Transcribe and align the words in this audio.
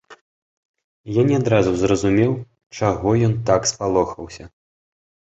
Я 1.17 1.21
не 1.31 1.35
адразу 1.41 1.71
зразумеў, 1.81 2.31
чаго 2.79 3.09
ён 3.27 3.33
так 3.51 3.61
спалохаўся. 3.73 4.43